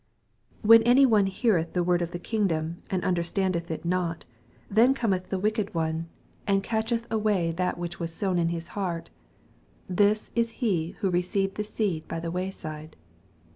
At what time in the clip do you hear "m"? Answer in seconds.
5.63-6.07, 8.39-8.47